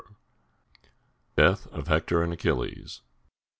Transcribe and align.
DEATH 1.37 1.67
OF 1.67 1.87
HECTOR 1.87 2.23
AND 2.23 2.33
ACHILLES. 2.33 3.03